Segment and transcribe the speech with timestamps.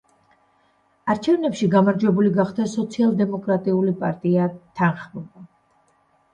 [1.13, 4.51] არჩევნებში გამარჯვებული გახდა სოციალ-დემოკრატიული პარტია
[4.83, 5.49] „თანხმობა“.